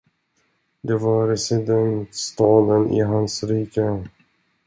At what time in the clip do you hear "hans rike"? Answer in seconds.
3.01-3.87